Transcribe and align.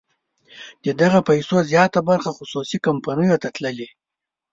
د 0.85 0.87
دغه 1.01 1.19
پیسو 1.29 1.55
زیاته 1.71 1.99
برخه 2.09 2.31
خصوصي 2.37 2.77
کمپنیو 2.85 3.41
ته 3.43 3.49
تللې. 3.55 3.89